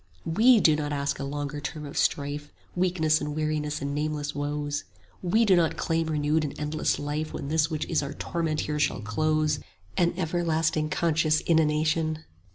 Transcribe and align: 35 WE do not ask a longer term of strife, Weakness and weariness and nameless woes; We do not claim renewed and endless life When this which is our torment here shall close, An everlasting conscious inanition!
35 0.25 0.37
WE 0.37 0.59
do 0.59 0.75
not 0.75 0.91
ask 0.91 1.19
a 1.19 1.23
longer 1.23 1.59
term 1.61 1.85
of 1.85 1.95
strife, 1.95 2.51
Weakness 2.75 3.21
and 3.21 3.35
weariness 3.35 3.83
and 3.83 3.93
nameless 3.93 4.33
woes; 4.33 4.83
We 5.21 5.45
do 5.45 5.55
not 5.55 5.77
claim 5.77 6.07
renewed 6.07 6.43
and 6.43 6.59
endless 6.59 6.97
life 6.97 7.33
When 7.35 7.49
this 7.49 7.69
which 7.69 7.85
is 7.85 8.01
our 8.01 8.13
torment 8.13 8.61
here 8.61 8.79
shall 8.79 9.01
close, 9.01 9.59
An 9.97 10.15
everlasting 10.17 10.89
conscious 10.89 11.41
inanition! 11.41 12.23